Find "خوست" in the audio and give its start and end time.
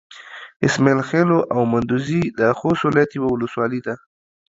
2.59-2.81